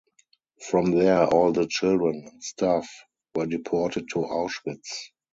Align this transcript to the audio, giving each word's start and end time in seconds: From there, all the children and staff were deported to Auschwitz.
From 0.67 0.89
there, 0.89 1.27
all 1.27 1.51
the 1.51 1.67
children 1.67 2.25
and 2.27 2.43
staff 2.43 2.89
were 3.35 3.45
deported 3.45 4.09
to 4.09 4.21
Auschwitz. 4.23 5.11